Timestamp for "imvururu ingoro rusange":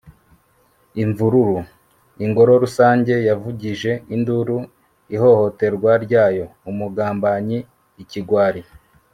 1.03-3.13